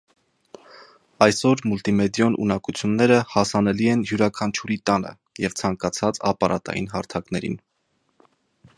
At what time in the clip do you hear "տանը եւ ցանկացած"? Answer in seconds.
4.91-6.23